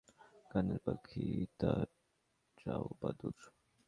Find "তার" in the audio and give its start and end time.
1.59-1.87